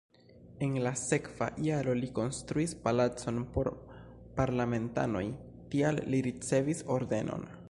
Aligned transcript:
En 0.67 0.71
la 0.85 0.93
sekva 1.01 1.49
jaro 1.65 1.93
li 1.99 2.09
konstruis 2.21 2.73
palacon 2.87 3.37
por 3.57 3.71
parlamentanoj, 4.41 5.25
tial 5.77 6.05
li 6.15 6.25
ricevis 6.31 6.87
ordenon. 7.01 7.51